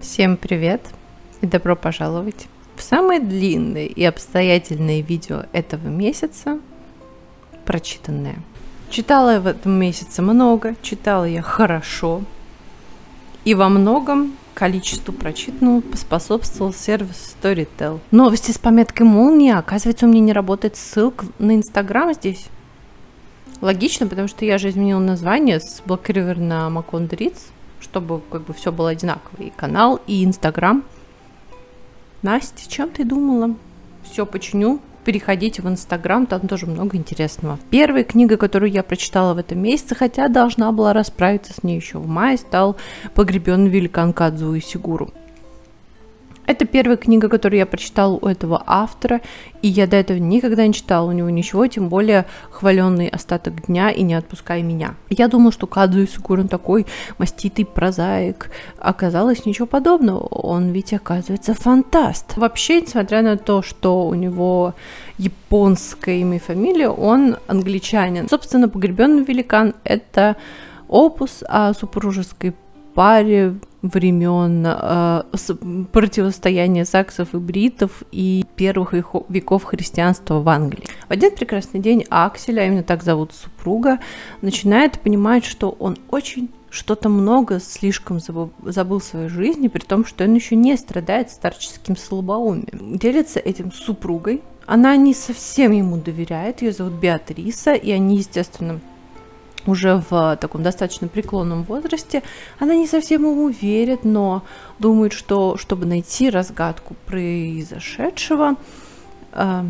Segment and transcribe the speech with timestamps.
[0.00, 0.80] Всем привет
[1.40, 6.60] и добро пожаловать в самое длинное и обстоятельное видео этого месяца
[7.64, 8.36] прочитанное.
[8.90, 12.22] Читала я в этом месяце много, читала я хорошо,
[13.44, 17.98] и во многом количеству прочитанного поспособствовал сервис Storytel.
[18.12, 19.58] Новости с пометкой молния.
[19.58, 22.46] Оказывается, у меня не работает ссылка на Инстаграм здесь.
[23.60, 28.72] Логично, потому что я же изменила название с River на Ritz чтобы как бы все
[28.72, 29.42] было одинаково.
[29.42, 30.84] И канал, и Инстаграм.
[32.22, 33.54] Настя, чем ты думала?
[34.04, 34.80] Все починю.
[35.04, 37.58] Переходите в Инстаграм, там тоже много интересного.
[37.70, 41.98] Первая книга, которую я прочитала в этом месяце, хотя должна была расправиться с ней еще
[41.98, 42.76] в мае, стал
[43.14, 45.10] «Погребенный великан Кадзу и Сигуру».
[46.48, 49.20] Это первая книга, которую я прочитала у этого автора,
[49.60, 53.90] и я до этого никогда не читала у него ничего, тем более хваленный остаток дня
[53.90, 54.94] и не отпускай меня.
[55.10, 56.86] Я думала, что Кадзу Исукурин такой
[57.18, 58.50] маститый прозаик.
[58.78, 60.20] Оказалось ничего подобного.
[60.20, 62.38] Он ведь оказывается фантаст.
[62.38, 64.74] Вообще, несмотря на то, что у него
[65.18, 68.26] японское имя и фамилия, он англичанин.
[68.26, 70.36] Собственно, «Погребенный великан»— это
[70.88, 72.54] опус о супружеской
[72.94, 75.22] паре времен э,
[75.92, 80.84] противостояния саксов и бритов и первых веков христианства в Англии.
[81.08, 84.00] В один прекрасный день Аксель, а именно так зовут супруга,
[84.42, 90.04] начинает понимать, что он очень что-то много слишком забыл, забыл в своей жизни, при том,
[90.04, 92.98] что он еще не страдает старческим слабоумием.
[92.98, 94.42] Делится этим супругой.
[94.66, 98.80] Она не совсем ему доверяет, ее зовут Беатриса, и они, естественно,
[99.68, 102.22] уже в таком достаточно преклонном возрасте,
[102.58, 104.42] она не совсем ему верит, но
[104.78, 108.56] думает, что чтобы найти разгадку произошедшего,
[109.32, 109.64] э,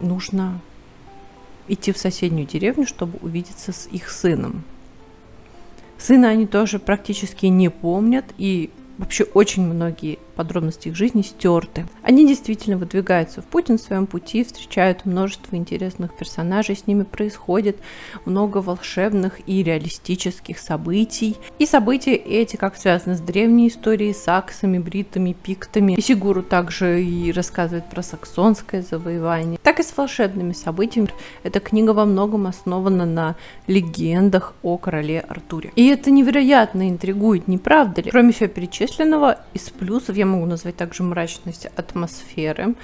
[0.00, 0.60] нужно
[1.68, 4.64] идти в соседнюю деревню, чтобы увидеться с их сыном.
[5.98, 11.86] Сына они тоже практически не помнят, и вообще очень многие подробности их жизни стерты.
[12.02, 17.78] Они действительно выдвигаются в путь на своем пути, встречают множество интересных персонажей, с ними происходит
[18.24, 21.36] много волшебных и реалистических событий.
[21.58, 25.94] И события эти как связаны с древней историей, саксами, бритами, пиктами.
[25.94, 31.08] И Сигуру также и рассказывает про саксонское завоевание, так и с волшебными событиями.
[31.42, 35.72] Эта книга во многом основана на легендах о короле Артуре.
[35.76, 38.10] И это невероятно интригует, не правда ли?
[38.10, 42.74] Кроме всего перечисленного, из плюсов я могу назвать также мрачность атмосферы.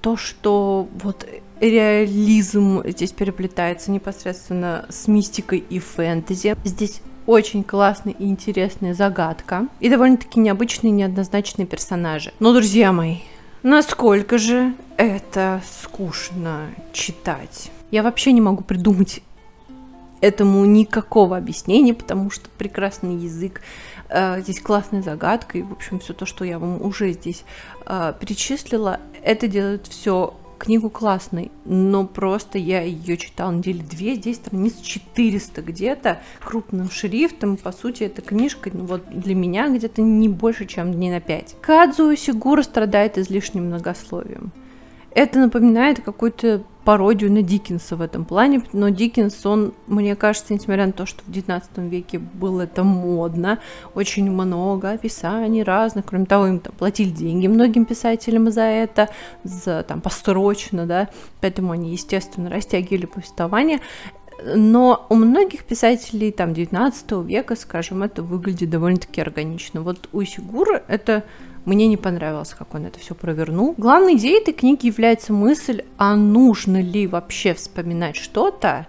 [0.00, 1.26] То, что вот
[1.60, 6.56] реализм здесь переплетается непосредственно с мистикой и фэнтези.
[6.64, 9.68] Здесь очень классная и интересная загадка.
[9.80, 12.32] И довольно-таки необычные, неоднозначные персонажи.
[12.38, 13.18] Но, друзья мои,
[13.62, 17.70] насколько же это скучно читать.
[17.90, 19.22] Я вообще не могу придумать
[20.20, 23.60] этому никакого объяснения, потому что прекрасный язык,
[24.40, 27.44] здесь классная загадка, и, в общем, все то, что я вам уже здесь
[27.86, 34.36] э, перечислила, это делает все книгу классной, но просто я ее читала недели две, здесь
[34.36, 40.28] страниц 400 где-то, крупным шрифтом, по сути, эта книжка, ну, вот для меня где-то не
[40.28, 41.56] больше, чем дней на 5.
[41.60, 44.52] Кадзу Сигура страдает излишним многословием.
[45.18, 50.86] Это напоминает какую-то пародию на Диккенса в этом плане, но Диккенс, он, мне кажется, несмотря
[50.86, 53.58] на то, что в 19 веке было это модно,
[53.96, 59.08] очень много описаний разных, кроме того, им там платили деньги многим писателям за это,
[59.42, 61.08] за там построчно, да,
[61.40, 63.80] поэтому они, естественно, растягивали повествование,
[64.54, 69.82] но у многих писателей там 19 века, скажем, это выглядит довольно-таки органично.
[69.82, 71.24] Вот у Сигура это
[71.68, 73.74] мне не понравилось, как он это все провернул.
[73.76, 78.86] Главной идеей этой книги является мысль, а нужно ли вообще вспоминать что-то,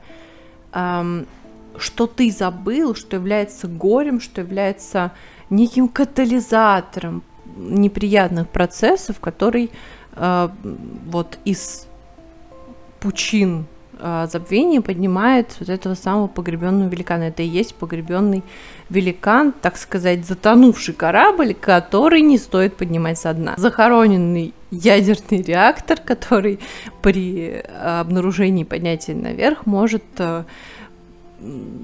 [0.74, 1.28] эм,
[1.78, 5.12] что ты забыл, что является горем, что является
[5.50, 7.24] неким катализатором
[7.58, 9.72] неприятных процессов, который
[10.14, 10.50] э,
[11.06, 11.88] вот из
[13.00, 13.66] пучин
[14.00, 17.24] э, забвения поднимает вот этого самого погребенного великана.
[17.24, 18.44] Это и есть погребенный
[18.90, 23.56] великан, так сказать, затонувший корабль, который не стоит поднимать со дна.
[23.58, 26.60] Захороненный ядерный реактор, который
[27.02, 30.44] при обнаружении поднятия наверх может э,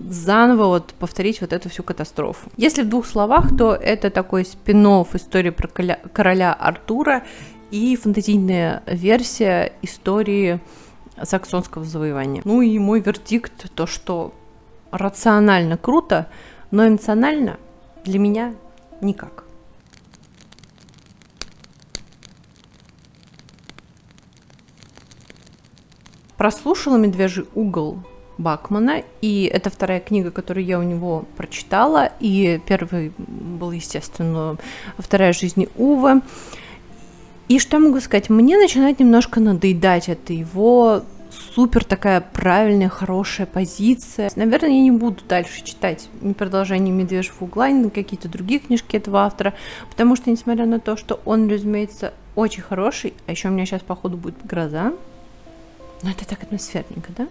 [0.09, 2.49] заново вот повторить вот эту всю катастрофу.
[2.57, 7.23] Если в двух словах, то это такой спин истории про короля Артура
[7.71, 10.59] и фантазийная версия истории
[11.23, 12.41] саксонского завоевания.
[12.45, 14.33] Ну и мой вердикт, то что
[14.91, 16.27] рационально круто,
[16.71, 17.57] но эмоционально
[18.03, 18.55] для меня
[19.01, 19.45] никак.
[26.37, 27.99] Прослушала «Медвежий угол»
[28.37, 34.57] Бакмана, и это вторая книга, которую я у него прочитала, и первый был, естественно,
[34.97, 36.21] «Вторая жизнь Увы».
[37.47, 38.29] И что я могу сказать?
[38.29, 41.03] Мне начинает немножко надоедать это его
[41.55, 44.31] супер такая правильная, хорошая позиция.
[44.35, 49.25] Наверное, я не буду дальше читать ни продолжение «Медвежьего угла», ни какие-то другие книжки этого
[49.25, 49.53] автора,
[49.89, 53.81] потому что, несмотря на то, что он, разумеется, очень хороший, а еще у меня сейчас,
[53.81, 54.93] походу, будет гроза,
[56.03, 57.27] но это так атмосферненько, да?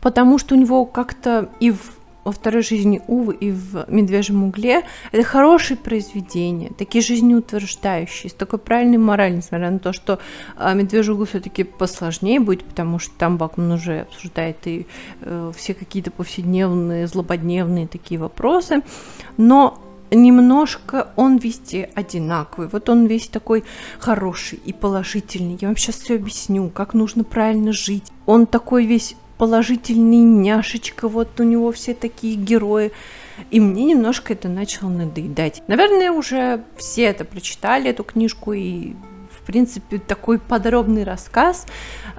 [0.00, 4.82] Потому что у него как-то и в во второй жизни Увы и в Медвежьем угле
[5.12, 10.18] это хорошие произведения, такие жизнеутверждающие, с такой правильной моралью, несмотря на то, что
[10.56, 14.86] а, Медвежий угол все-таки посложнее будет, потому что там Бакман уже обсуждает и
[15.20, 18.82] э, все какие-то повседневные, злободневные такие вопросы,
[19.36, 19.80] но
[20.10, 22.68] немножко он везде одинаковый.
[22.68, 23.64] Вот он весь такой
[23.98, 25.58] хороший и положительный.
[25.60, 28.04] Я вам сейчас все объясню, как нужно правильно жить.
[28.26, 32.92] Он такой весь положительный няшечка, вот у него все такие герои.
[33.50, 35.62] И мне немножко это начало надоедать.
[35.66, 38.92] Наверное, уже все это прочитали, эту книжку, и
[39.30, 41.64] в принципе, такой подробный рассказ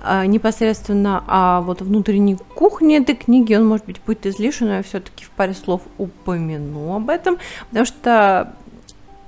[0.04, 4.82] а, непосредственно о вот внутренней кухне этой книги, он, может быть, будет излишен, но я
[4.82, 7.38] все-таки в паре слов упомяну об этом,
[7.70, 8.56] потому что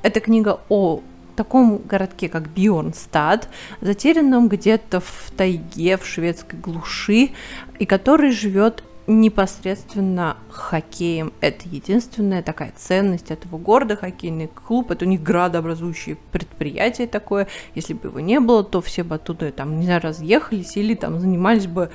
[0.01, 1.01] эта книга о
[1.35, 3.49] таком городке, как Бьорнстад,
[3.81, 7.31] затерянном где-то в тайге, в шведской глуши,
[7.79, 11.33] и который живет непосредственно хоккеем.
[11.41, 14.91] Это единственная такая ценность этого города, хоккейный клуб.
[14.91, 17.47] Это у них градообразующее предприятие такое.
[17.75, 21.19] Если бы его не было, то все бы оттуда там, не знаю, разъехались или там
[21.19, 21.89] занимались бы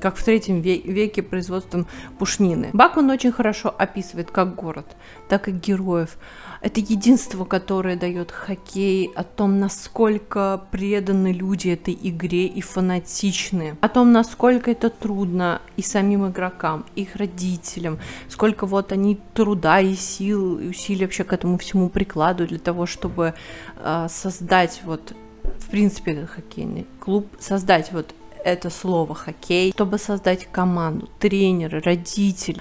[0.00, 1.86] как в третьем веке производством
[2.18, 2.70] пушнины.
[2.72, 4.86] Бакман очень хорошо описывает как город,
[5.28, 6.16] так и героев
[6.66, 13.88] это единство, которое дает хоккей, о том, насколько преданы люди этой игре и фанатичны, о
[13.88, 16.35] том, насколько это трудно и самим игрокам,
[16.94, 17.98] их родителям,
[18.28, 22.86] сколько вот они труда и сил и усилий вообще к этому всему прикладывают для того,
[22.86, 23.34] чтобы
[23.78, 25.14] э, создать вот
[25.58, 32.60] в принципе этот хоккейный клуб, создать вот это слово хоккей, чтобы создать команду, тренеры, родители,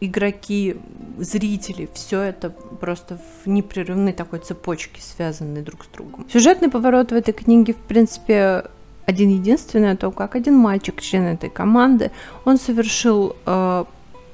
[0.00, 0.76] игроки,
[1.18, 6.26] зрители, все это просто в непрерывной такой цепочке связаны друг с другом.
[6.32, 8.64] Сюжетный поворот в этой книге, в принципе,
[9.06, 12.10] один единственный, то как один мальчик, член этой команды,
[12.44, 13.84] он совершил э,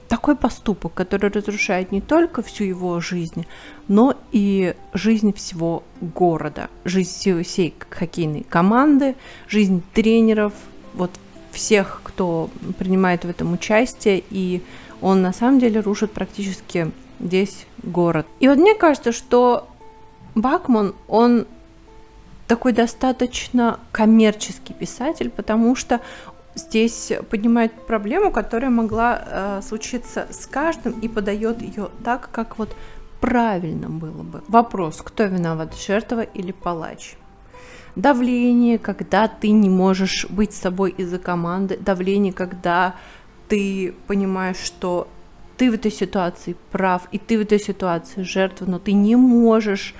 [0.08, 3.46] такой поступок, который разрушает не только всю его жизнь,
[3.88, 9.14] но и жизнь всего города, жизнь всей хоккейной команды,
[9.48, 10.52] жизнь тренеров,
[10.94, 11.10] вот
[11.52, 14.62] всех, кто принимает в этом участие, и
[15.00, 18.26] он на самом деле рушит практически весь город.
[18.40, 19.68] И вот мне кажется, что
[20.34, 21.46] Бакман, он
[22.48, 26.00] такой достаточно коммерческий писатель, потому что
[26.54, 32.74] здесь поднимает проблему, которая могла э, случиться с каждым и подает ее так, как вот
[33.20, 34.42] правильно было бы.
[34.48, 37.14] Вопрос, кто виноват, жертва или палач?
[37.94, 42.94] Давление, когда ты не можешь быть собой из-за команды, давление, когда
[43.48, 45.08] ты понимаешь, что
[45.56, 49.94] ты в этой ситуации прав, и ты в этой ситуации жертва, но ты не можешь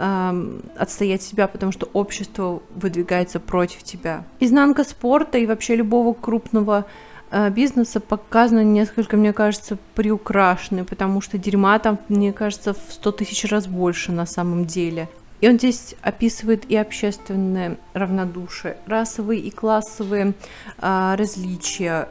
[0.00, 4.24] эм, отстоять себя, потому что общество выдвигается против тебя.
[4.40, 6.86] Изнанка спорта и вообще любого крупного
[7.30, 13.12] э, бизнеса показана несколько, мне кажется, приукрашенной, потому что дерьма там, мне кажется, в сто
[13.12, 15.08] тысяч раз больше на самом деле.
[15.40, 20.32] И он здесь описывает и общественное равнодушие, расовые и классовые
[20.78, 22.08] э, различия,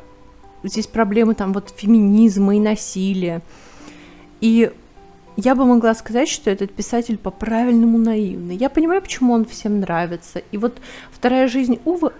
[0.63, 3.41] здесь проблемы там вот феминизма и насилия.
[4.41, 4.71] И
[5.39, 8.55] я бы могла сказать, что этот писатель по-правильному наивный.
[8.55, 10.41] Я понимаю, почему он всем нравится.
[10.51, 10.77] И вот
[11.11, 12.11] «Вторая жизнь Увы»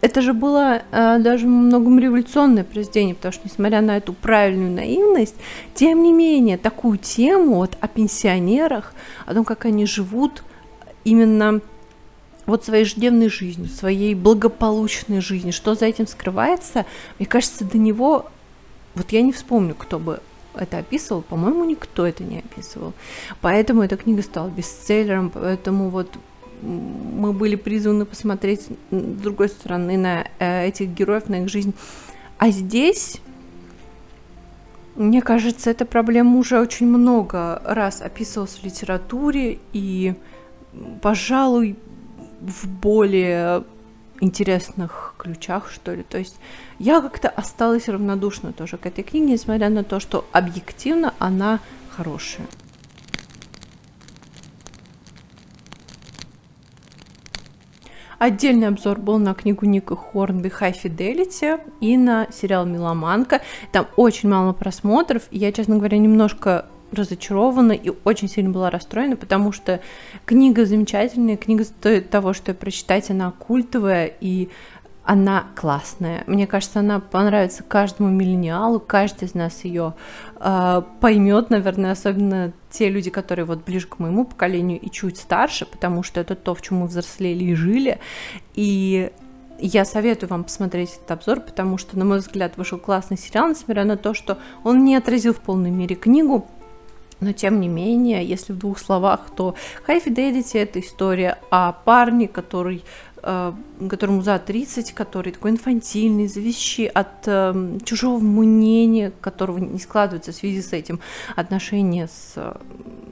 [0.00, 5.34] это же было э, даже многом революционное произведение, потому что, несмотря на эту правильную наивность,
[5.74, 8.94] тем не менее, такую тему вот о пенсионерах,
[9.24, 10.44] о том, как они живут
[11.04, 11.60] именно
[12.44, 16.84] вот своей ежедневной жизнью, своей благополучной жизнью, что за этим скрывается,
[17.18, 18.26] мне кажется, до него,
[18.94, 20.20] вот я не вспомню, кто бы
[20.56, 22.92] это описывал, по-моему, никто это не описывал.
[23.40, 26.16] Поэтому эта книга стала бестселлером, поэтому вот
[26.62, 31.74] мы были призваны посмотреть с другой стороны на э, этих героев, на их жизнь.
[32.38, 33.20] А здесь,
[34.94, 40.14] мне кажется, эта проблема уже очень много раз описывалась в литературе, и,
[41.02, 41.76] пожалуй,
[42.40, 43.64] в более
[44.20, 46.02] интересных ключах, что ли.
[46.02, 46.36] То есть
[46.78, 52.46] я как-то осталась равнодушна тоже к этой книге, несмотря на то, что объективно она хорошая.
[58.18, 63.42] Отдельный обзор был на книгу Ника Хорнби «High Fidelity» и на сериал «Миломанка».
[63.72, 69.16] Там очень мало просмотров, и я, честно говоря, немножко разочарована и очень сильно была расстроена,
[69.16, 69.80] потому что
[70.24, 74.48] книга замечательная, книга стоит того, что прочитать, она культовая и
[75.06, 76.24] она классная.
[76.26, 79.94] Мне кажется, она понравится каждому миллениалу, каждый из нас ее
[80.40, 85.64] э, поймет, наверное, особенно те люди, которые вот ближе к моему поколению и чуть старше,
[85.64, 88.00] потому что это то, в чем мы взрослели и жили.
[88.54, 89.12] И
[89.60, 93.84] я советую вам посмотреть этот обзор, потому что, на мой взгляд, вышел классный сериал, несмотря
[93.84, 96.48] на то, что он не отразил в полной мере книгу,
[97.20, 99.54] но тем не менее, если в двух словах, то
[99.86, 102.84] High Fidelity это история о парне, который
[103.88, 110.36] которому за 30, который такой инфантильный, зависящий от э, чужого мнения, которого не складывается в
[110.36, 111.00] связи с этим
[111.34, 112.56] отношения с,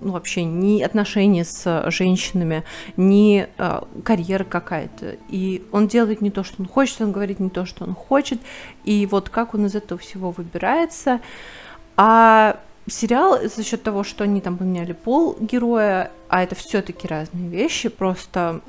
[0.00, 2.62] ну вообще ни отношения с женщинами,
[2.96, 5.16] ни э, карьера какая-то.
[5.28, 8.40] И он делает не то, что он хочет, он говорит не то, что он хочет,
[8.84, 11.20] и вот как он из этого всего выбирается.
[11.96, 17.48] А сериал за счет того, что они там поменяли пол героя, а это все-таки разные
[17.48, 18.60] вещи, просто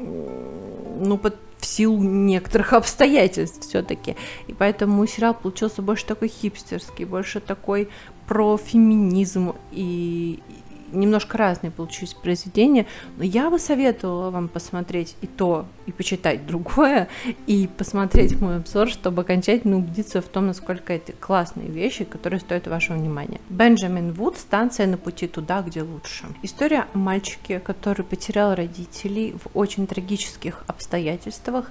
[0.00, 4.16] ну, под, в силу некоторых обстоятельств все-таки.
[4.46, 7.88] И поэтому сериал получился больше такой хипстерский, больше такой
[8.26, 10.40] про феминизм и,
[10.92, 17.08] немножко разные получились произведения, но я бы советовала вам посмотреть и то, и почитать другое,
[17.46, 22.66] и посмотреть мой обзор, чтобы окончательно убедиться в том, насколько это классные вещи, которые стоят
[22.66, 23.40] вашего внимания.
[23.48, 26.26] Бенджамин Вуд «Станция на пути туда, где лучше».
[26.42, 31.70] История о мальчике, который потерял родителей в очень трагических обстоятельствах.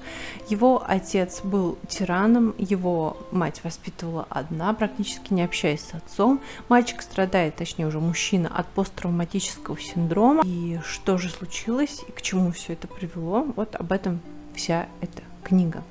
[0.49, 6.41] Его отец был тираном, его мать воспитывала одна, практически не общаясь с отцом.
[6.67, 10.43] Мальчик страдает, точнее уже мужчина, от посттравматического посттравматического синдрома.
[10.45, 14.19] И что же случилось, и к чему все это привело, вот об этом
[14.55, 15.83] вся эта книга.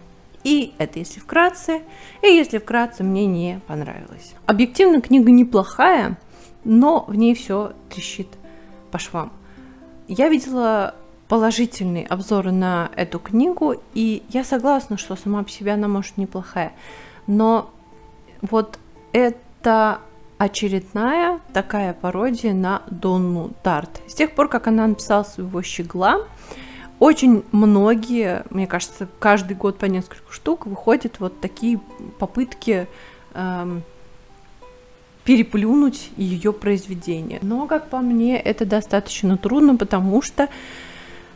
[0.44, 1.82] И это если вкратце,
[2.22, 4.34] и если вкратце мне не понравилось.
[4.46, 6.16] Объективно книга неплохая,
[6.64, 8.28] но в ней все трещит
[8.90, 9.32] по швам.
[10.06, 10.94] Я видела
[11.28, 16.72] положительные обзоры на эту книгу, и я согласна, что сама по себе она может неплохая.
[17.26, 17.70] Но
[18.40, 18.78] вот
[19.12, 20.00] это
[20.38, 24.00] очередная такая пародия на Донну Тарт.
[24.07, 26.21] С тех пор, как она написала своего «Щегла»,
[27.00, 31.80] очень многие, мне кажется, каждый год по несколько штук выходят вот такие
[32.18, 32.88] попытки
[33.35, 33.85] эм,
[35.23, 37.38] переплюнуть ее произведение.
[37.42, 40.49] Но, как по мне, это достаточно трудно, потому что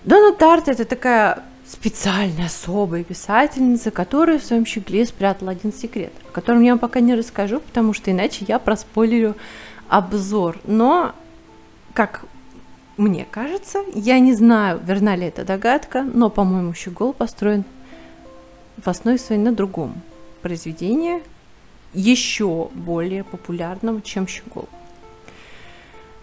[0.04, 6.32] Донна Тарт это такая специальная особая писательница, которая в своем щегле спрятала один секрет, о
[6.32, 9.34] котором я вам пока не расскажу, потому что иначе я проспойлерю
[9.88, 10.60] обзор.
[10.64, 11.14] Но,
[11.94, 12.26] как
[12.98, 17.64] мне кажется, я не знаю, верна ли эта догадка, но, по-моему, щегол построен
[18.76, 19.94] в основе своей на другом
[20.42, 21.22] произведении,
[21.94, 24.68] еще более популярном, чем щегол.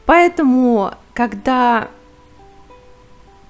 [0.05, 1.89] Поэтому, когда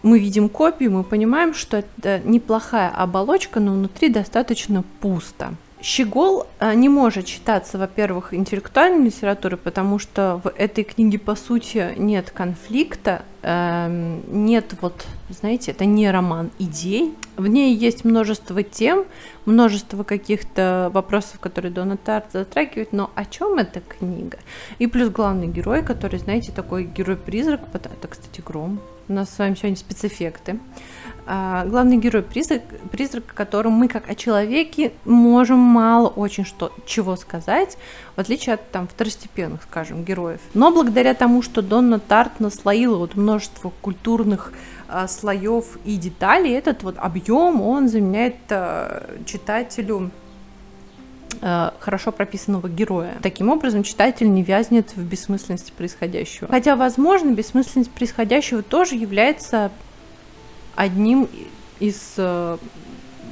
[0.02, 5.54] мы видим копию, мы понимаем, что это неплохая оболочка, но внутри достаточно пусто.
[5.82, 11.94] Щегол э, не может считаться, во-первых, интеллектуальной литературой, потому что в этой книге, по сути,
[11.98, 17.16] нет конфликта, эм, нет вот, знаете, это не роман идей.
[17.38, 19.06] В ней есть множество тем,
[19.46, 24.38] множество каких-то вопросов, которые Дона Тарт затрагивает, но о чем эта книга?
[24.80, 29.56] И плюс главный герой, который, знаете, такой герой-призрак, это, кстати, Гром, у нас с вами
[29.56, 30.60] сегодня спецэффекты.
[31.26, 32.62] А, главный герой призрак,
[32.92, 37.78] призрак, которым мы как о человеке можем мало очень что, чего сказать,
[38.16, 40.40] в отличие от там второстепенных, скажем, героев.
[40.54, 44.54] Но благодаря тому, что Донна Тарт наслоила вот множество культурных
[44.88, 50.12] а, слоев и деталей, этот вот объем, он заменяет а, читателю
[51.80, 53.18] хорошо прописанного героя.
[53.22, 56.48] Таким образом, читатель не вязнет в бессмысленности происходящего.
[56.50, 59.72] Хотя, возможно, бессмысленность происходящего тоже является
[60.76, 61.30] одним
[61.80, 62.58] из э,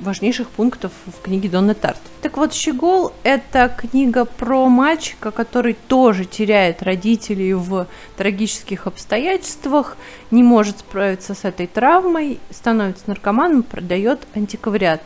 [0.01, 2.00] важнейших пунктов в книге Донны Тарт.
[2.22, 9.98] Так вот, «Щегол»— это книга про мальчика, который тоже теряет родителей в трагических обстоятельствах,
[10.32, 15.01] не может справиться с этой травмой, становится наркоманом, продает антиквариат.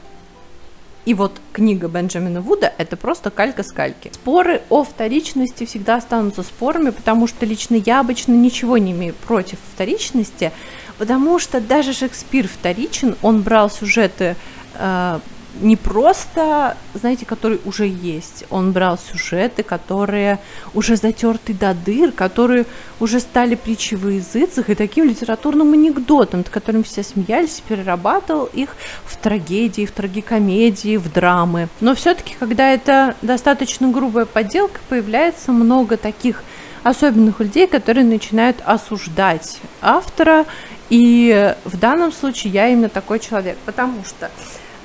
[1.05, 4.11] И вот книга Бенджамина Вуда– это просто калька с кальки.
[4.13, 9.57] Споры о вторичности всегда останутся спорами, потому что лично я обычно ничего не имею против
[9.73, 10.51] вторичности,
[10.99, 14.35] потому что даже Шекспир вторичен, он брал сюжеты
[14.75, 15.19] э,
[15.59, 18.45] не просто, знаете, который уже есть.
[18.49, 20.39] Он брал сюжеты, которые
[20.73, 22.65] уже затерты до дыр, которые
[22.99, 28.75] уже стали притчей в языцах и таким литературным анекдотом, над которым все смеялись, перерабатывал их
[29.03, 31.67] в трагедии, в трагикомедии, в драмы.
[31.81, 36.43] Но все-таки, когда это достаточно грубая подделка, появляется много таких
[36.83, 40.45] особенных людей, которые начинают осуждать автора.
[40.89, 44.29] И в данном случае я именно такой человек, потому что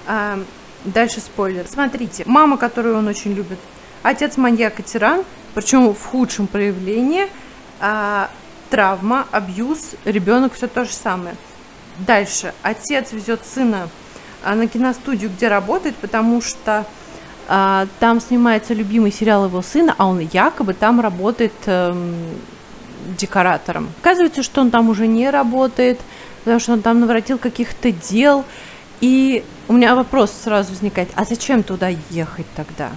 [0.07, 0.43] э,
[0.85, 1.67] дальше спойлер.
[1.69, 3.59] Смотрите, мама, которую он очень любит,
[4.03, 7.27] отец маньяк и тиран, причем в худшем проявлении,
[7.81, 8.27] э,
[8.71, 11.37] травма, абьюз, ребенок все то же самое.
[11.99, 13.89] Дальше отец везет сына
[14.45, 16.85] на киностудию, где работает, потому что
[17.49, 22.15] а, там снимается любимый сериал его сына, а он якобы там работает эм,
[23.17, 23.89] декоратором.
[24.01, 26.01] Оказывается, что он там уже не работает,
[26.41, 28.45] потому что он там наворотил каких-то дел.
[29.01, 32.91] И у меня вопрос сразу возникает, а зачем туда ехать тогда?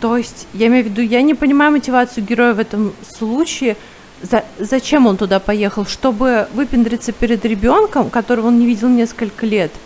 [0.00, 3.76] То есть, я имею в виду, я не понимаю мотивацию героя в этом случае.
[4.22, 5.84] За, зачем он туда поехал?
[5.84, 9.72] Чтобы выпендриться перед ребенком, которого он не видел несколько лет–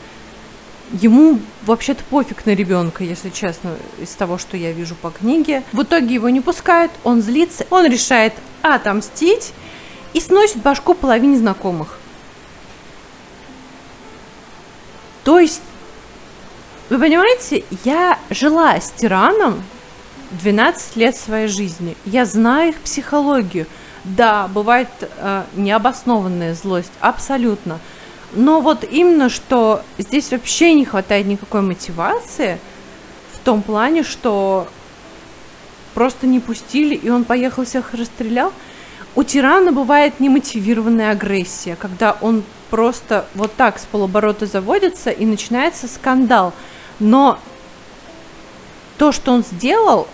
[0.93, 3.71] Ему вообще-то пофиг на ребенка, если честно,
[4.01, 5.63] из того, что я вижу по книге.
[5.73, 9.53] В итоге его не пускают, он злится, он решает отомстить
[10.13, 11.99] и сносит башку половине знакомых.
[15.25, 15.63] То есть,
[16.91, 19.63] вы понимаете, я жила с тираном
[20.33, 21.97] 12 лет своей жизни.
[22.05, 23.67] Я знаю их психологию.
[24.05, 27.79] Да, бывает э, необоснованная злость, абсолютно.
[28.35, 32.59] Но вот именно, что здесь вообще не хватает никакой мотивации
[33.33, 34.69] в том плане, что
[35.95, 38.53] просто не пустили, и он поехал всех расстрелял.
[39.15, 42.43] У тирана бывает немотивированная агрессия, когда он
[42.75, 46.53] просто вот так с полоборота заводится и начинается скандал.
[46.99, 47.39] Но
[48.99, 50.09] то, что он сделал,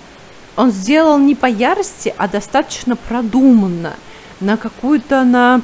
[0.56, 3.94] он сделал не по ярости, а достаточно продуманно,
[4.40, 5.62] на какую-то на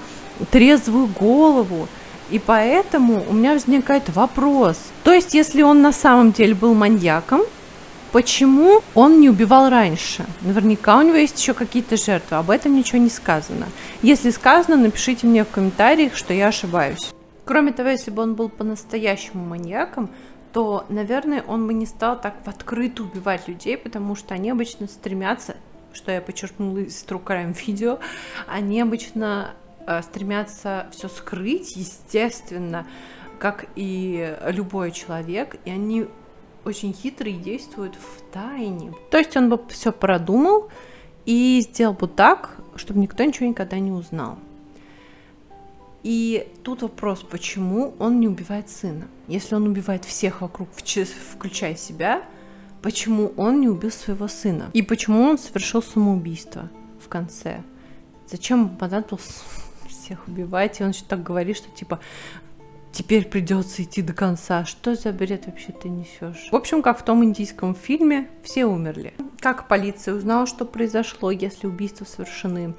[0.50, 1.86] трезвую голову.
[2.30, 4.78] И поэтому у меня возникает вопрос.
[5.04, 7.42] То есть, если он на самом деле был маньяком,
[8.12, 10.24] почему он не убивал раньше?
[10.42, 13.66] Наверняка у него есть еще какие-то жертвы, об этом ничего не сказано.
[14.02, 17.12] Если сказано, напишите мне в комментариях, что я ошибаюсь.
[17.44, 20.10] Кроме того, если бы он был по-настоящему маньяком,
[20.52, 24.88] то, наверное, он бы не стал так в открытую убивать людей, потому что они обычно
[24.88, 25.56] стремятся,
[25.92, 27.98] что я подчеркнула из Crime видео,
[28.46, 29.52] они обычно
[29.86, 32.86] Э, стремятся все скрыть, естественно,
[33.38, 36.06] как и любой человек, и они
[36.66, 38.92] очень хитрые действуют в тайне.
[39.10, 40.68] То есть он бы все продумал
[41.24, 44.38] и сделал бы так, чтобы никто ничего никогда не узнал.
[46.02, 49.08] И тут вопрос, почему он не убивает сына?
[49.28, 52.22] Если он убивает всех вокруг, включая себя,
[52.82, 54.70] почему он не убил своего сына?
[54.72, 56.70] И почему он совершил самоубийство
[57.04, 57.62] в конце?
[58.28, 59.42] Зачем понадобился
[59.88, 62.00] всех убивать, и он еще так говорит, что типа
[62.96, 64.64] теперь придется идти до конца.
[64.64, 66.48] Что за бред вообще ты несешь?
[66.50, 69.12] В общем, как в том индийском фильме, все умерли.
[69.40, 72.74] Как полиция узнала, что произошло, если убийства совершены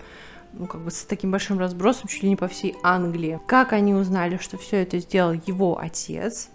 [0.53, 3.39] ну, как бы с таким большим разбросом чуть ли не по всей Англии.
[3.45, 6.49] Как они узнали, что все это сделал его отец,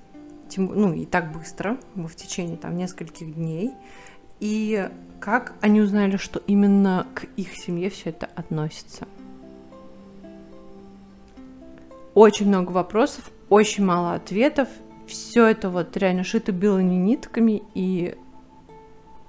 [0.48, 3.70] тем, ну, и так быстро, в течение там нескольких дней,
[4.40, 4.88] и
[5.20, 9.06] как они узнали, что именно к их семье все это относится
[12.14, 14.68] очень много вопросов, очень мало ответов.
[15.06, 18.16] Все это вот реально шито белыми нитками, и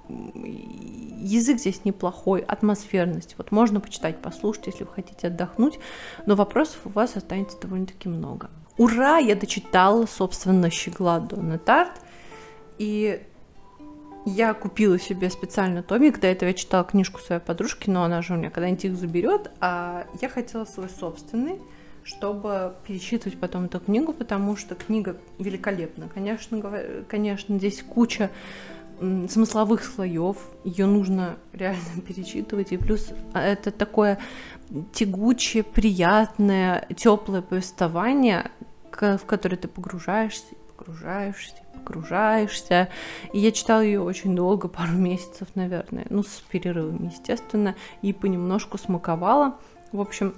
[0.08, 3.34] язык здесь неплохой, атмосферность.
[3.36, 5.78] Вот можно почитать, послушать, если вы хотите отдохнуть,
[6.24, 8.48] но вопросов у вас останется довольно-таки много.
[8.78, 9.18] Ура!
[9.18, 12.00] Я дочитала, собственно, «Щегла Донна Тарт»,
[12.78, 13.22] и
[14.24, 18.32] я купила себе специально томик, до этого я читала книжку своей подружки, но она же
[18.32, 21.60] у меня когда-нибудь их заберет, а я хотела свой собственный,
[22.04, 26.08] чтобы перечитывать потом эту книгу, потому что книга великолепна.
[26.12, 26.60] Конечно,
[27.08, 28.30] конечно, здесь куча
[29.00, 34.18] смысловых слоев, ее нужно реально перечитывать, и плюс а, это такое
[34.92, 38.50] тягучее, приятное, теплое повествование,
[38.90, 42.88] в которое ты погружаешься, погружаешься, погружаешься.
[43.32, 48.78] И я читала ее очень долго, пару месяцев, наверное, ну, с перерывами, естественно, и понемножку
[48.78, 49.58] смаковала.
[49.92, 50.34] В общем,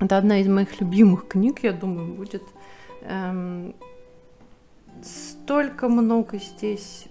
[0.00, 2.42] это одна из моих любимых книг, я думаю, будет.
[3.02, 3.74] Эм,
[5.02, 7.06] столько много здесь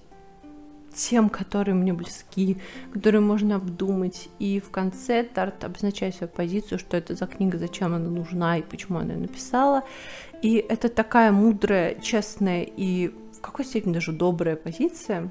[0.94, 2.58] тем, которые мне близки,
[2.94, 4.30] которые можно обдумать.
[4.40, 8.64] И в конце Тарт обозначает свою позицию, что это за книга, зачем она нужна и
[8.64, 9.84] почему она ее написала.
[10.42, 15.30] И это такая мудрая, честная и в какой степени даже добрая позиция.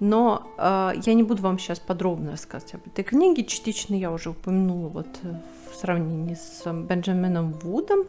[0.00, 3.44] Но э, я не буду вам сейчас подробно рассказывать об этой книге.
[3.44, 5.34] Частично я уже упомянула вот э,
[5.70, 8.06] в сравнении с Бенджамином Вудом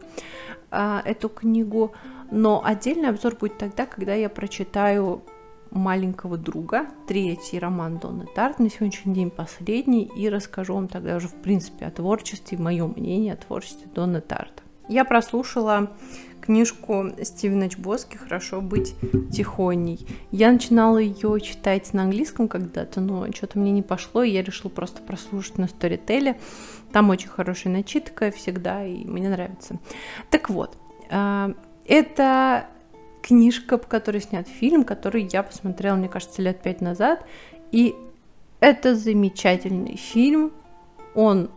[0.70, 1.92] э, эту книгу.
[2.30, 5.22] Но отдельный обзор будет тогда, когда я прочитаю
[5.70, 11.28] маленького друга, третий роман Донны Тарт, на сегодняшний день последний, и расскажу вам тогда уже,
[11.28, 14.62] в принципе, о творчестве, мое мнение о творчестве Донны Тарта.
[14.88, 15.90] Я прослушала
[16.44, 18.94] книжку Стивена Чбоски «Хорошо быть
[19.32, 20.06] тихоней».
[20.30, 24.70] Я начинала ее читать на английском когда-то, но что-то мне не пошло, и я решила
[24.70, 26.36] просто прослушать на Storytel.
[26.92, 29.78] Там очень хорошая начитка всегда, и мне нравится.
[30.30, 30.76] Так вот,
[31.10, 31.52] а,
[31.86, 32.66] это
[33.22, 37.24] книжка, по которой снят фильм, который я посмотрела, мне кажется, лет пять назад.
[37.72, 37.94] И
[38.60, 40.52] это замечательный фильм.
[41.14, 41.48] Он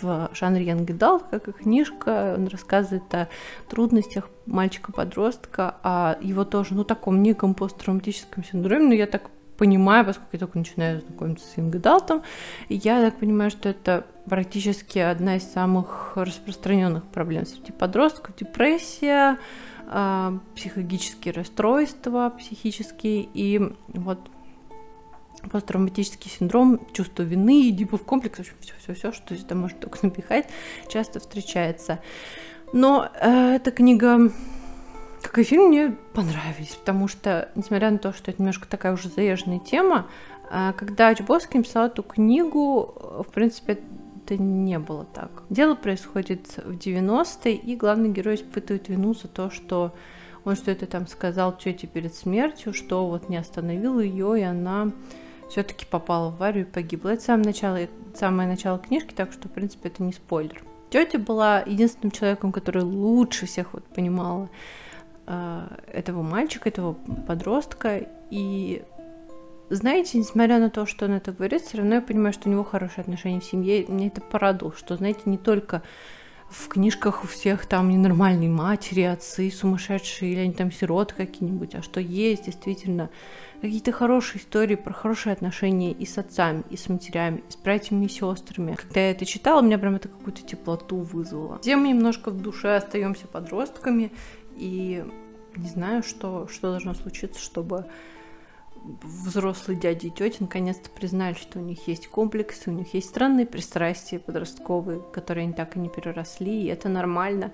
[0.00, 3.28] в жанре Adult, как и книжка, он рассказывает о
[3.68, 10.30] трудностях мальчика-подростка, о его тоже, ну, таком неком посттравматическом синдроме, но я так понимаю, поскольку
[10.32, 12.22] я только начинаю знакомиться с Adult,
[12.76, 19.38] я так понимаю, что это практически одна из самых распространенных проблем среди подростков, депрессия,
[19.90, 23.28] э, психологические расстройства психические.
[23.34, 24.20] И вот
[25.50, 30.48] посттравматический синдром, чувство вины, Эдипов комплекс, в общем, все-все-все, что сюда может только напихать,
[30.88, 32.00] часто встречается.
[32.72, 34.30] Но э, эта книга,
[35.22, 39.08] как и фильм, мне понравились, потому что, несмотря на то, что это немножко такая уже
[39.08, 40.06] заезженная тема,
[40.50, 43.78] э, когда Чбовский писал эту книгу, в принципе,
[44.24, 45.30] это не было так.
[45.48, 49.94] Дело происходит в 90-е, и главный герой испытывает вину за то, что
[50.44, 54.92] он что-то там сказал тете перед смертью, что вот не остановил ее, и она
[55.48, 57.10] все-таки попала в аварию и погибла.
[57.10, 57.78] Это самое начало,
[58.14, 60.62] самое начало книжки, так что, в принципе, это не спойлер.
[60.90, 64.48] Тетя была единственным человеком, который лучше всех вот понимала
[65.26, 66.94] э, этого мальчика, этого
[67.26, 68.82] подростка, и
[69.70, 72.64] знаете, несмотря на то, что он это говорит, все равно я понимаю, что у него
[72.64, 73.84] хорошие отношения в семье.
[73.86, 75.82] Мне это порадовало, что, знаете, не только
[76.50, 81.82] в книжках у всех там ненормальные матери, отцы сумасшедшие, или они там сироты какие-нибудь, а
[81.82, 83.10] что есть действительно
[83.60, 88.06] какие-то хорошие истории про хорошие отношения и с отцами, и с матерями, и с братьями
[88.06, 88.76] и сестрами.
[88.76, 91.58] Когда я это читала, у меня прям это какую-то теплоту вызвало.
[91.60, 94.12] Все мы немножко в душе остаемся подростками,
[94.56, 95.04] и
[95.56, 97.86] не знаю, что, что должно случиться, чтобы
[99.02, 103.46] взрослые дяди и тети наконец-то признали, что у них есть комплексы, у них есть странные
[103.46, 107.52] пристрастия подростковые, которые они так и не переросли, и это нормально.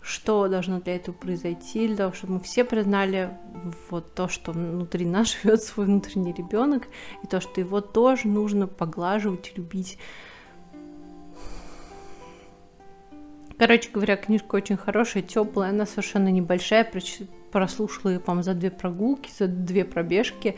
[0.00, 3.38] Что должно для этого произойти, для того, чтобы мы все признали
[3.88, 6.88] вот то, что внутри нас живет свой внутренний ребенок,
[7.22, 9.98] и то, что его тоже нужно поглаживать, любить.
[13.58, 16.82] Короче говоря, книжка очень хорошая, теплая, она совершенно небольшая,
[17.52, 20.56] прослушала ее, по-моему, за две прогулки, за две пробежки,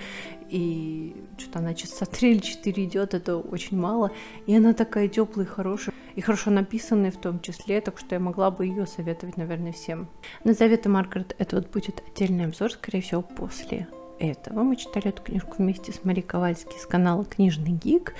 [0.48, 4.12] и что-то она часа три или четыре идет, это очень мало,
[4.46, 8.50] и она такая теплая хорошая, и хорошо написанная в том числе, так что я могла
[8.50, 10.08] бы ее советовать, наверное, всем.
[10.44, 13.88] На заветы Маргарет это вот будет отдельный обзор, скорее всего, после
[14.20, 14.62] этого.
[14.62, 18.14] Мы читали эту книжку вместе с Марией Ковальски с канала Книжный Гик,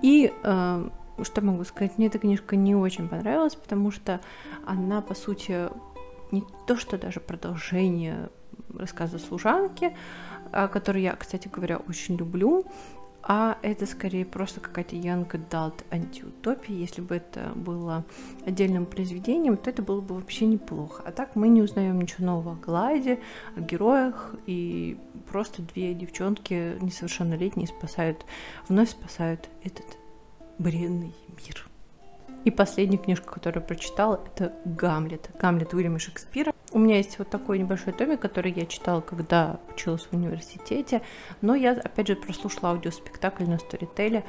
[0.00, 0.88] и э,
[1.22, 4.20] что могу сказать, мне эта книжка не очень понравилась, потому что
[4.64, 5.68] она, по сути,
[6.32, 8.30] не то, что даже продолжение
[8.74, 9.96] рассказа служанки,
[10.52, 12.64] а, который я, кстати говоря, очень люблю,
[13.22, 16.74] а это скорее просто какая-то young adult антиутопия.
[16.74, 18.04] Если бы это было
[18.46, 21.02] отдельным произведением, то это было бы вообще неплохо.
[21.04, 23.20] А так мы не узнаем ничего нового о Гладе,
[23.56, 24.98] о героях, и
[25.30, 28.24] просто две девчонки несовершеннолетние спасают,
[28.68, 29.86] вновь спасают этот
[30.58, 31.14] бренный
[31.46, 31.69] мир.
[32.44, 35.30] И последняя книжка, которую я прочитала, это «Гамлет».
[35.38, 36.54] «Гамлет» Уильяма Шекспира.
[36.72, 41.02] У меня есть вот такой небольшой томик, который я читала, когда училась в университете.
[41.42, 44.24] Но я, опять же, прослушала аудиоспектакль на Storytel,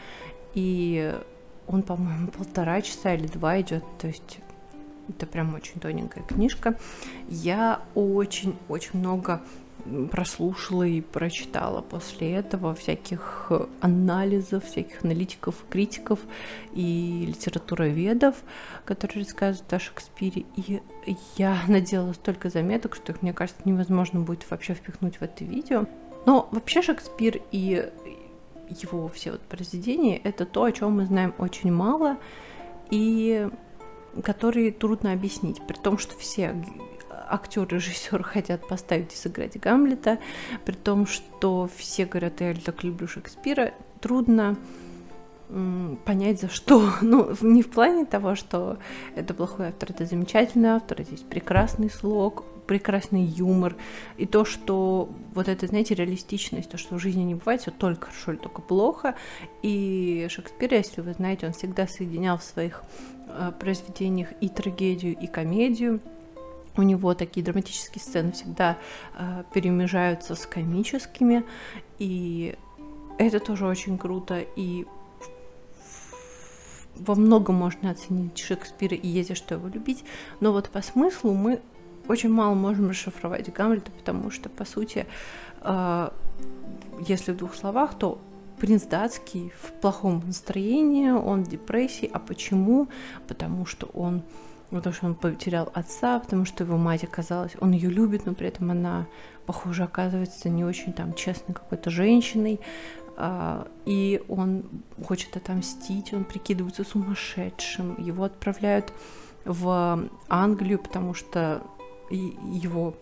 [0.53, 1.15] и
[1.67, 4.39] он, по-моему, полтора часа или два идет, то есть
[5.07, 6.77] это прям очень тоненькая книжка.
[7.29, 9.41] Я очень-очень много
[10.11, 16.19] прослушала и прочитала после этого всяких э, анализов, всяких аналитиков, критиков
[16.73, 18.35] и литературоведов,
[18.85, 20.45] которые рассказывают о Шекспире.
[20.55, 20.81] И
[21.37, 25.85] я наделала столько заметок, что их, мне кажется, невозможно будет вообще впихнуть в это видео.
[26.25, 27.89] Но вообще Шекспир и
[28.69, 32.17] его все вот произведения— это то, о чем мы знаем очень мало,
[32.89, 33.49] и
[34.23, 36.55] которые трудно объяснить, при том, что все
[37.29, 40.19] актер и режиссер хотят поставить и сыграть Гамлета,
[40.65, 44.57] при том, что все говорят, я так люблю Шекспира, трудно
[46.05, 46.89] понять, за что.
[47.01, 48.77] Ну, не в плане того, что
[49.15, 53.75] это плохой автор, это замечательный автор, здесь прекрасный слог, прекрасный юмор,
[54.17, 58.07] и то, что вот это, знаете, реалистичность, то, что в жизни не бывает все только
[58.07, 59.15] хорошо или только плохо.
[59.61, 62.83] И Шекспир, если вы знаете, он всегда соединял в своих
[63.27, 65.99] э, произведениях и трагедию, и комедию.
[66.77, 68.77] У него такие драматические сцены всегда
[69.17, 71.43] э, перемежаются с комическими,
[71.99, 72.55] и
[73.17, 74.43] это тоже очень круто.
[74.55, 74.85] И
[76.95, 80.03] во многом можно оценить Шекспира и за что его любить,
[80.39, 81.61] но вот по смыслу мы
[82.07, 85.05] очень мало можем расшифровать Гамлета, потому что, по сути,
[85.61, 86.09] э,
[87.07, 88.19] если в двух словах, то
[88.59, 92.09] принц датский в плохом настроении, он в депрессии.
[92.11, 92.87] А почему?
[93.27, 94.21] Потому что он
[94.77, 98.47] потому что он потерял отца, потому что его мать оказалась, он ее любит, но при
[98.47, 99.07] этом она,
[99.45, 102.59] похоже, оказывается не очень там честной какой-то женщиной,
[103.17, 104.63] а, и он
[105.05, 108.93] хочет отомстить, он прикидывается сумасшедшим, его отправляют
[109.45, 111.61] в Англию, потому что
[112.09, 112.95] его...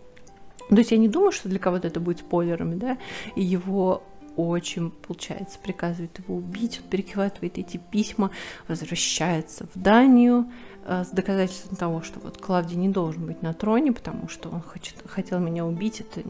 [0.69, 2.97] То есть я не думаю, что для кого-то это будет спойлерами, да,
[3.35, 4.03] и его
[4.47, 8.31] очень, получается, приказывает его убить, он перехватывает эти письма,
[8.67, 10.51] возвращается в Данию
[10.85, 14.61] э, с доказательством того, что вот Клавдий не должен быть на троне, потому что он
[14.61, 16.21] хочет, хотел меня убить, это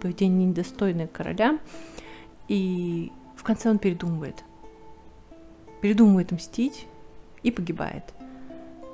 [0.00, 1.58] поведение недостойное короля.
[2.48, 4.42] И в конце он передумывает.
[5.80, 6.86] Передумывает мстить
[7.42, 8.04] и погибает.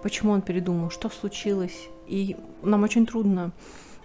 [0.03, 3.53] Почему он передумал, что случилось, и нам очень трудно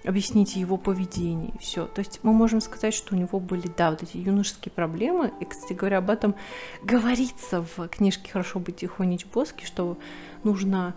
[0.03, 1.85] объяснить его поведение, все.
[1.85, 5.45] То есть мы можем сказать, что у него были, да, вот эти юношеские проблемы, и,
[5.45, 6.35] кстати говоря, об этом
[6.83, 9.97] говорится в книжке «Хорошо быть тихонечь Боски», что
[10.43, 10.95] нужно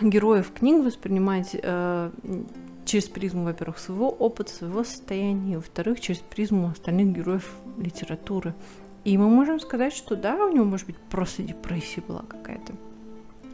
[0.00, 2.10] героев книг воспринимать э,
[2.84, 8.54] через призму, во-первых, своего опыта, своего состояния, и, во-вторых, через призму остальных героев литературы.
[9.04, 12.74] И мы можем сказать, что да, у него, может быть, просто депрессия была какая-то.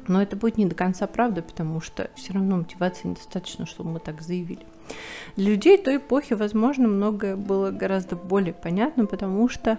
[0.08, 4.00] Но это будет не до конца правда, потому что все равно мотивации недостаточно, чтобы мы
[4.00, 4.66] так заявили.
[5.36, 9.78] Для людей той эпохи, возможно, многое было гораздо более понятно, потому что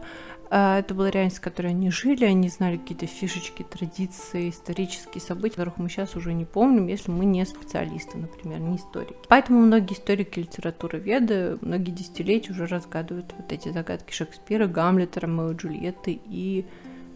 [0.50, 5.56] э, это была реальность, в которой они жили, они знали какие-то фишечки, традиции, исторические события,
[5.56, 9.16] которых мы сейчас уже не помним, если мы не специалисты, например, не историки.
[9.30, 15.52] Поэтому многие историки литературы веды многие десятилетия уже разгадывают вот эти загадки Шекспира, Гамлета, Ромео
[15.52, 16.66] и Джульетты и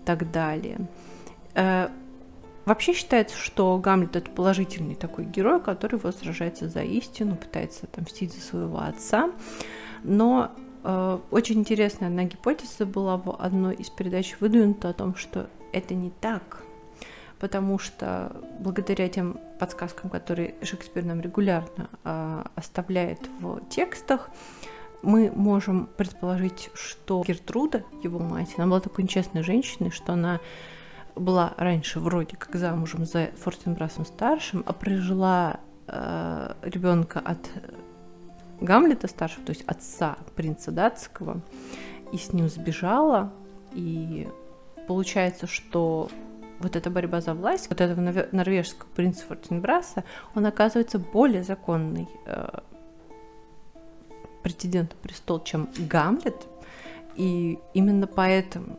[0.06, 0.88] так далее.
[1.56, 1.90] Э,
[2.70, 8.32] Вообще считается, что Гамлет это положительный такой герой, который вот сражается за истину, пытается отомстить
[8.32, 9.32] за своего отца.
[10.04, 10.52] Но
[10.84, 15.96] э, очень интересная одна гипотеза была в одной из передач выдвинута о том, что это
[15.96, 16.62] не так,
[17.40, 24.30] потому что благодаря тем подсказкам, которые Шекспир нам регулярно э, оставляет в текстах,
[25.02, 30.40] мы можем предположить, что Гертруда, его мать, она была такой нечестной женщиной, что она
[31.20, 37.40] была раньше вроде как замужем за Фортенбрасом старшим, а прожила э, ребенка от
[38.62, 41.42] Гамлета старшего, то есть отца принца датского,
[42.12, 43.32] и с ним сбежала,
[43.74, 44.28] и
[44.88, 46.10] получается, что
[46.60, 50.04] вот эта борьба за власть, вот этого норвежского принца Фортенбраса,
[50.36, 52.60] он оказывается более законный э,
[54.44, 56.48] претендент на престол, чем Гамлет,
[57.16, 58.78] и именно поэтому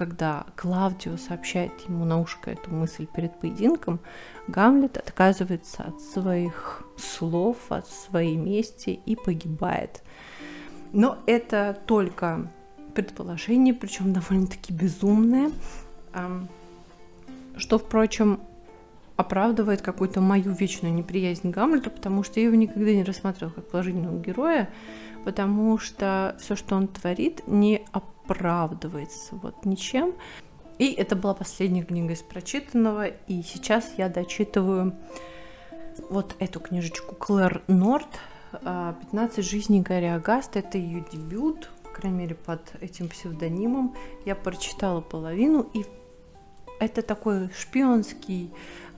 [0.00, 4.00] когда Клавдио сообщает ему на ушко эту мысль перед поединком,
[4.48, 10.02] Гамлет отказывается от своих слов, от своей мести и погибает.
[10.94, 12.50] Но это только
[12.94, 15.50] предположение, причем довольно-таки безумное,
[17.58, 18.40] что, впрочем,
[19.20, 24.18] оправдывает какую-то мою вечную неприязнь Гамлету, потому что я его никогда не рассматривала как положительного
[24.18, 24.70] героя,
[25.24, 30.14] потому что все, что он творит, не оправдывается вот ничем.
[30.78, 34.96] И это была последняя книга из прочитанного, и сейчас я дочитываю
[36.08, 38.18] вот эту книжечку Клэр Норт
[38.52, 40.60] «15 жизней Гарри Агаста».
[40.60, 43.94] Это ее дебют, по крайней мере, под этим псевдонимом.
[44.24, 45.84] Я прочитала половину, и
[46.80, 48.50] это такой шпионский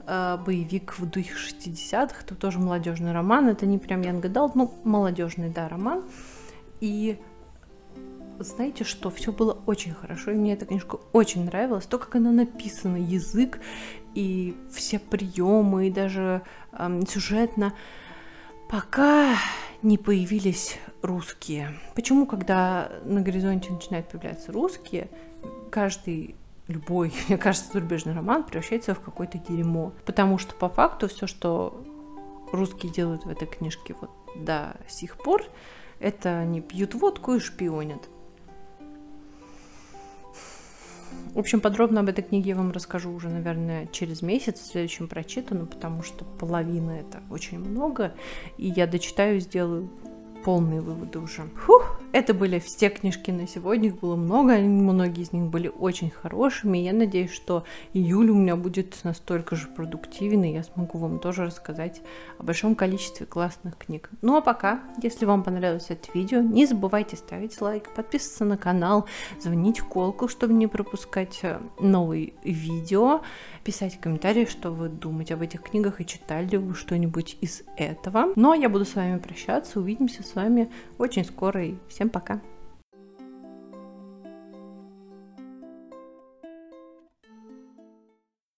[0.06, 2.22] боевик в духе 60-х.
[2.24, 3.48] Это тоже молодежный роман.
[3.48, 6.04] Это не прям Янг Адалт, ну, молодежный, да, роман.
[6.80, 7.18] И
[8.38, 12.30] знаете что, все было очень хорошо, и мне эта книжка очень нравилась, то, как она
[12.30, 13.60] написана, язык
[14.14, 17.74] и все приемы, и даже эм, сюжетно,
[18.68, 19.36] пока
[19.82, 21.78] не появились русские.
[21.94, 25.08] Почему, когда на горизонте начинают появляться русские,
[25.70, 26.36] каждый
[26.68, 29.92] любой, мне кажется, зарубежный роман превращается в какое-то дерьмо.
[30.04, 31.84] Потому что по факту все, что
[32.52, 35.44] русские делают в этой книжке вот до сих пор,
[35.98, 38.08] это они пьют водку и шпионят.
[41.34, 45.08] В общем, подробно об этой книге я вам расскажу уже, наверное, через месяц, в следующем
[45.08, 48.14] прочитанном, потому что половина это очень много,
[48.58, 49.88] и я дочитаю, сделаю
[50.44, 51.42] полные выводы уже.
[51.64, 56.10] Фух, это были все книжки на сегодня, их было много, многие из них были очень
[56.10, 56.78] хорошими.
[56.78, 61.46] Я надеюсь, что июль у меня будет настолько же продуктивен, и я смогу вам тоже
[61.46, 62.02] рассказать
[62.38, 64.10] о большом количестве классных книг.
[64.20, 69.06] Ну а пока, если вам понравилось это видео, не забывайте ставить лайк, подписываться на канал,
[69.40, 73.22] звонить в колокол, чтобы не пропускать э, новые видео,
[73.62, 78.26] писать комментарии, что вы думаете об этих книгах и читали ли вы что-нибудь из этого.
[78.26, 82.10] Но ну, а я буду с вами прощаться, увидимся с вами очень скоро и всем
[82.10, 82.40] пока!